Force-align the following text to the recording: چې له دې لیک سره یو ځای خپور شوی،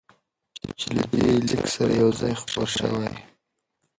چې 0.79 0.87
له 0.97 1.03
دې 1.11 1.25
لیک 1.49 1.65
سره 1.75 1.91
یو 2.01 2.09
ځای 2.19 2.33
خپور 2.41 2.69
شوی، 2.77 3.11